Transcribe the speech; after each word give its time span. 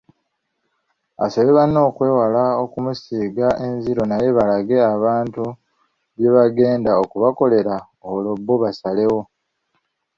Asabye 1.25 1.51
banne 1.57 1.79
okwewala 1.89 2.43
okumusiiga 2.63 3.47
enziro 3.65 4.03
naye 4.07 4.27
balage 4.37 4.77
abantu 4.95 5.43
bye 6.15 6.29
bagenda 6.35 6.91
okubakolera 7.03 7.75
olwo 8.09 8.31
bo 8.45 8.55
basalewo. 8.63 9.21